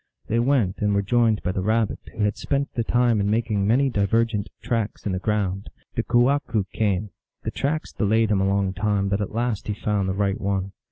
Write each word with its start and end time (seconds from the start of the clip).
They 0.27 0.39
went, 0.39 0.79
and 0.79 0.95
were 0.95 1.03
joined 1.03 1.43
by 1.43 1.51
the 1.51 1.61
Rabbit, 1.61 1.99
who 2.11 2.23
had 2.23 2.35
spent 2.35 2.73
the 2.73 2.83
time 2.83 3.21
in 3.21 3.29
making 3.29 3.67
many 3.67 3.87
divergent 3.87 4.49
tracks 4.59 5.05
in 5.05 5.11
the 5.11 5.19
ground. 5.19 5.69
The 5.93 6.01
kewahqu 6.01 6.63
came. 6.73 7.11
The 7.43 7.51
tracks 7.51 7.93
delayed 7.93 8.31
him 8.31 8.41
a 8.41 8.47
long 8.47 8.73
time, 8.73 9.09
but 9.09 9.21
at 9.21 9.35
last 9.35 9.67
he 9.67 9.75
found 9.75 10.09
the 10.09 10.15
right 10.15 10.41
one. 10.41 10.71